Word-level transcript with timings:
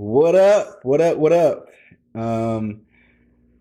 What 0.00 0.34
up? 0.34 0.82
What 0.82 1.02
up? 1.02 1.18
What 1.18 1.30
up? 1.30 1.68
Um, 2.14 2.80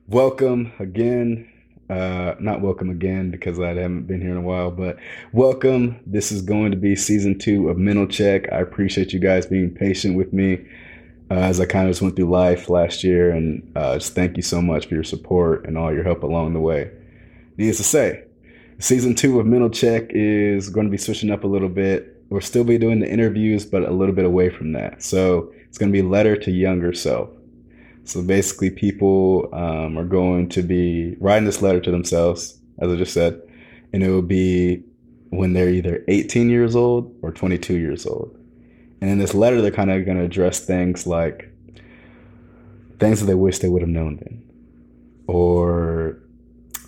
welcome 0.08 0.72
again. 0.80 1.52
Uh, 1.90 2.36
not 2.40 2.62
welcome 2.62 2.90
again 2.90 3.30
because 3.30 3.60
I 3.60 3.74
haven't 3.74 4.04
been 4.04 4.22
here 4.22 4.32
in 4.32 4.38
a 4.38 4.42
while, 4.42 4.72
but 4.72 4.96
welcome. 5.34 6.00
This 6.06 6.32
is 6.32 6.42
going 6.42 6.72
to 6.72 6.78
be 6.78 6.96
season 6.96 7.38
two 7.38 7.68
of 7.68 7.78
Mental 7.78 8.08
Check. 8.08 8.50
I 8.54 8.60
appreciate 8.62 9.12
you 9.12 9.20
guys 9.20 9.48
being 9.48 9.70
patient 9.70 10.16
with 10.16 10.32
me 10.32 10.66
uh, 11.30 11.34
as 11.34 11.60
I 11.60 11.66
kind 11.66 11.90
of 11.90 11.92
just 11.92 12.02
went 12.02 12.16
through 12.16 12.30
life 12.30 12.70
last 12.70 13.04
year, 13.04 13.32
and 13.32 13.70
uh, 13.76 13.96
just 13.96 14.16
thank 14.16 14.38
you 14.38 14.42
so 14.42 14.62
much 14.62 14.86
for 14.86 14.94
your 14.94 15.04
support 15.04 15.66
and 15.66 15.78
all 15.78 15.94
your 15.94 16.06
help 16.06 16.24
along 16.24 16.54
the 16.54 16.62
way. 16.62 16.90
Needless 17.58 17.80
to 17.80 17.84
say, 17.84 18.24
season 18.80 19.14
two 19.14 19.42
of 19.42 19.46
Mental 19.46 19.70
Check 19.70 20.06
is 20.12 20.70
going 20.70 20.88
to 20.88 20.92
be 20.92 20.98
switching 20.98 21.32
up 21.32 21.44
a 21.44 21.48
little 21.48 21.68
bit 21.68 22.19
we'll 22.30 22.42
still 22.42 22.64
be 22.64 22.78
doing 22.78 23.00
the 23.00 23.10
interviews, 23.10 23.66
but 23.66 23.84
a 23.84 23.92
little 23.92 24.16
bit 24.16 24.26
away 24.26 24.50
from 24.50 24.74
that. 24.74 25.04
So 25.04 25.52
it's 25.68 25.78
going 25.78 25.92
to 25.92 25.94
be 25.94 26.08
letter 26.08 26.36
to 26.38 26.52
younger 26.52 26.94
self. 26.94 27.30
So 28.06 28.24
basically, 28.24 28.72
people 28.72 29.50
um, 29.54 29.98
are 29.98 30.06
going 30.06 30.50
to 30.50 30.64
be 30.64 31.16
writing 31.20 31.46
this 31.46 31.62
letter 31.62 31.80
to 31.82 31.92
themselves, 31.92 32.60
as 32.80 32.92
I 32.92 32.96
just 32.96 33.14
said, 33.14 33.42
and 33.94 34.04
it 34.04 34.10
will 34.10 34.22
be 34.24 34.84
when 35.30 35.54
they're 35.54 35.70
either 35.70 36.04
18 36.08 36.50
years 36.50 36.76
old 36.76 37.16
or 37.22 37.32
22 37.32 37.78
years 37.78 38.06
old. 38.06 38.36
And 39.02 39.10
in 39.12 39.20
this 39.20 39.36
letter, 39.36 39.62
they're 39.62 39.72
kind 39.72 39.92
of 39.92 40.06
going 40.06 40.18
to 40.18 40.24
address 40.24 40.60
things 40.66 41.06
like 41.06 41.54
things 43.00 43.20
that 43.20 43.28
they 43.28 43.36
wish 43.36 43.60
they 43.60 43.70
would 43.70 43.82
have 43.82 43.90
known 43.90 44.18
then, 44.18 44.44
or 45.28 46.20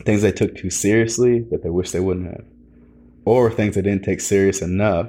things 0.04 0.24
they 0.24 0.32
took 0.32 0.56
too 0.56 0.70
seriously 0.70 1.42
that 1.52 1.62
they 1.62 1.70
wish 1.70 1.92
they 1.92 2.00
wouldn't 2.00 2.28
have, 2.28 2.46
or 3.26 3.52
things 3.52 3.76
they 3.76 3.82
didn't 3.82 4.04
take 4.04 4.20
serious 4.20 4.62
enough 4.62 5.08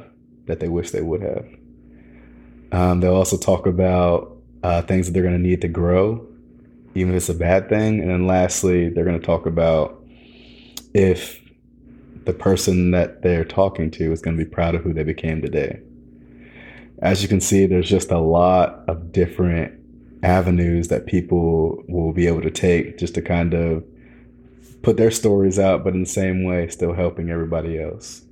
that 0.53 0.61
they 0.61 0.69
wish 0.69 0.91
they 0.91 1.01
would 1.01 1.23
have. 1.23 1.47
Um, 2.73 3.01
they'll 3.01 3.15
also 3.15 3.39
talk 3.39 3.67
about 3.67 4.37
uh, 4.63 4.83
things 4.83 5.07
that 5.07 5.13
they're 5.13 5.23
going 5.23 5.37
to 5.37 5.49
need 5.49 5.63
to 5.63 5.69
grow, 5.69 6.27
even 6.95 7.15
if 7.15 7.17
it's 7.17 7.29
a 7.31 7.35
bad 7.35 7.71
thing. 7.71 8.01
And 8.01 8.11
then 8.11 8.27
lastly, 8.27 8.91
they're 8.91 9.05
going 9.05 9.19
to 9.19 9.27
talk 9.27 9.47
about 9.47 10.05
if 10.93 11.41
the 12.25 12.35
person 12.35 12.91
that 12.91 13.23
they're 13.23 13.47
talking 13.47 13.91
to 13.93 14.13
is 14.13 14.21
going 14.21 14.37
to 14.37 14.45
be 14.45 14.49
proud 14.49 14.75
of 14.75 14.83
who 14.83 14.93
they 14.93 15.05
became 15.05 15.41
today. 15.41 15.81
As 17.01 17.23
you 17.23 17.29
can 17.29 17.41
see, 17.41 17.65
there's 17.67 17.89
just 17.89 18.11
a 18.11 18.19
lot 18.19 18.85
of 18.89 19.11
different 19.11 19.73
avenues 20.23 20.89
that 20.89 21.07
people 21.07 21.83
will 21.89 22.13
be 22.13 22.27
able 22.27 22.43
to 22.43 22.51
take 22.51 22.99
just 22.99 23.15
to 23.15 23.23
kind 23.23 23.55
of 23.55 23.85
put 24.83 24.99
their 24.99 25.11
stories 25.11 25.59
out, 25.59 25.83
but 25.83 25.95
in 25.95 26.01
the 26.01 26.09
same 26.09 26.45
way, 26.45 26.69
still 26.69 26.93
helping 26.93 27.31
everybody 27.31 27.81
else. 27.81 28.23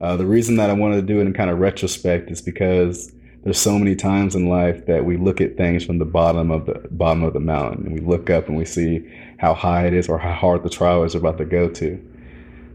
Uh, 0.00 0.16
the 0.16 0.26
reason 0.26 0.56
that 0.56 0.70
I 0.70 0.74
wanted 0.74 0.96
to 0.96 1.02
do 1.02 1.20
it 1.20 1.26
in 1.26 1.32
kind 1.32 1.50
of 1.50 1.58
retrospect 1.58 2.30
is 2.30 2.40
because 2.40 3.12
there's 3.42 3.58
so 3.58 3.78
many 3.78 3.96
times 3.96 4.34
in 4.34 4.48
life 4.48 4.86
that 4.86 5.04
we 5.04 5.16
look 5.16 5.40
at 5.40 5.56
things 5.56 5.84
from 5.84 5.98
the 5.98 6.04
bottom 6.04 6.50
of 6.50 6.66
the 6.66 6.86
bottom 6.90 7.22
of 7.22 7.32
the 7.32 7.40
mountain 7.40 7.86
and 7.86 7.94
we 7.94 8.00
look 8.00 8.30
up 8.30 8.48
and 8.48 8.56
we 8.56 8.64
see 8.64 9.08
how 9.38 9.54
high 9.54 9.86
it 9.86 9.94
is 9.94 10.08
or 10.08 10.18
how 10.18 10.32
hard 10.32 10.62
the 10.62 10.70
trial 10.70 11.04
is 11.04 11.14
about 11.14 11.38
to 11.38 11.44
go 11.44 11.68
to. 11.68 12.04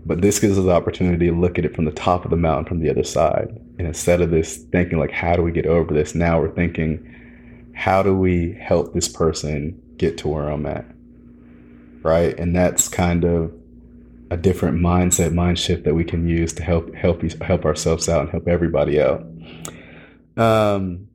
But 0.05 0.21
this 0.21 0.39
gives 0.39 0.57
us 0.57 0.65
the 0.65 0.71
opportunity 0.71 1.27
to 1.27 1.35
look 1.35 1.57
at 1.57 1.65
it 1.65 1.75
from 1.75 1.85
the 1.85 1.91
top 1.91 2.25
of 2.25 2.31
the 2.31 2.37
mountain 2.37 2.65
from 2.65 2.79
the 2.79 2.89
other 2.89 3.03
side. 3.03 3.49
And 3.77 3.87
instead 3.87 4.21
of 4.21 4.31
this 4.31 4.57
thinking 4.57 4.99
like, 4.99 5.11
how 5.11 5.35
do 5.35 5.43
we 5.43 5.51
get 5.51 5.65
over 5.65 5.93
this? 5.93 6.13
Now 6.13 6.41
we're 6.41 6.53
thinking, 6.53 7.71
how 7.73 8.03
do 8.03 8.15
we 8.15 8.53
help 8.53 8.93
this 8.93 9.07
person 9.07 9.81
get 9.97 10.17
to 10.19 10.27
where 10.27 10.49
I'm 10.49 10.65
at? 10.65 10.85
Right. 12.01 12.37
And 12.37 12.53
that's 12.53 12.89
kind 12.89 13.23
of 13.23 13.53
a 14.31 14.37
different 14.37 14.79
mindset, 14.79 15.33
mind 15.33 15.59
shift 15.59 15.83
that 15.85 15.93
we 15.93 16.03
can 16.03 16.27
use 16.27 16.53
to 16.53 16.63
help 16.63 16.93
help 16.95 17.21
help 17.41 17.65
ourselves 17.65 18.09
out 18.09 18.21
and 18.21 18.29
help 18.29 18.47
everybody 18.47 19.01
out. 19.01 19.25
Um, 20.37 21.07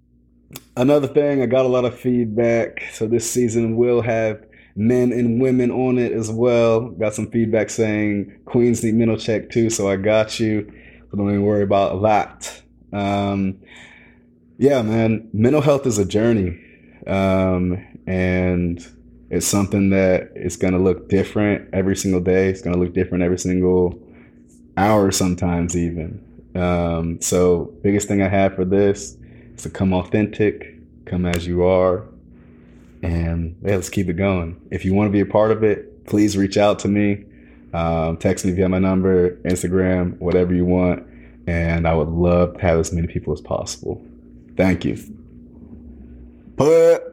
another 0.77 1.09
thing, 1.09 1.43
I 1.43 1.47
got 1.47 1.65
a 1.65 1.69
lot 1.69 1.85
of 1.85 1.99
feedback. 1.99 2.83
So 2.93 3.07
this 3.07 3.31
season 3.31 3.77
will 3.77 4.03
have 4.03 4.45
men 4.77 5.13
and 5.13 5.41
women 5.41 5.71
on 5.71 5.99
it 5.99 6.13
as 6.13 6.31
well. 6.31 6.89
Got 6.91 7.15
some 7.15 7.31
feedback 7.31 7.71
saying 7.71 8.41
queens 8.45 8.83
need 8.85 8.95
mental 8.95 9.17
check 9.17 9.51
too, 9.51 9.71
so 9.71 9.91
I 9.91 9.97
got 9.97 10.39
you. 10.39 10.73
So 11.11 11.17
don't 11.17 11.29
even 11.29 11.43
worry 11.43 11.65
about 11.65 12.03
that. 12.03 12.63
Um, 12.93 13.59
yeah, 14.59 14.83
man, 14.83 15.29
mental 15.33 15.61
health 15.61 15.87
is 15.87 15.99
a 15.99 16.05
journey, 16.05 16.61
um, 17.07 17.85
and 18.07 18.85
it's 19.31 19.47
something 19.47 19.91
that 19.91 20.33
is 20.35 20.57
going 20.57 20.73
to 20.73 20.79
look 20.79 21.09
different 21.09 21.69
every 21.73 21.97
single 21.97 22.21
day. 22.21 22.49
It's 22.49 22.63
going 22.63 22.75
to 22.75 22.83
look 22.83 22.95
different 22.95 23.23
every 23.23 23.39
single 23.39 23.99
hour, 24.77 25.11
sometimes 25.11 25.77
even. 25.77 26.25
Um, 26.55 27.21
so, 27.21 27.73
biggest 27.83 28.09
thing 28.09 28.23
I 28.23 28.29
have 28.29 28.55
for 28.55 28.65
this 28.65 29.17
is 29.55 29.63
to 29.63 29.71
come 29.71 29.93
authentic, 29.93 30.77
come 31.05 31.27
as 31.27 31.47
you 31.47 31.65
are, 31.65 32.07
and 33.03 33.57
yeah, 33.63 33.77
let's 33.77 33.91
keep 33.91 34.09
it 34.09 34.15
going. 34.15 34.61
If 34.71 34.85
you 34.85 34.95
want 34.95 35.09
to 35.09 35.13
be 35.13 35.21
a 35.21 35.27
part 35.27 35.51
of 35.51 35.63
it, 35.63 36.07
please 36.07 36.37
reach 36.37 36.57
out 36.57 36.79
to 36.81 36.89
me. 36.89 37.25
Um, 37.75 38.17
text 38.17 38.47
me 38.47 38.53
via 38.53 38.69
my 38.69 38.79
number, 38.79 39.37
Instagram, 39.43 40.19
whatever 40.19 40.55
you 40.55 40.65
want, 40.65 41.07
and 41.47 41.87
I 41.87 41.95
would 41.95 42.09
love 42.09 42.55
to 42.55 42.61
have 42.61 42.79
as 42.79 42.93
many 42.93 43.07
people 43.07 43.35
as 43.35 43.43
possible. 43.43 44.03
Thank 44.57 44.87
you. 44.87 44.99
Put 46.57 47.08